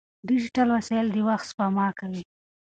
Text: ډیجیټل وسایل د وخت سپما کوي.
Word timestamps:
ډیجیټل 0.27 0.67
وسایل 0.75 1.07
د 1.11 1.17
وخت 1.27 1.45
سپما 1.51 1.87
کوي. 1.99 2.23